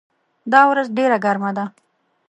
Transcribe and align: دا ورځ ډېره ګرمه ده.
دا 0.51 0.61
ورځ 0.71 0.87
ډېره 0.97 1.17
ګرمه 1.25 1.51
ده. 1.57 1.65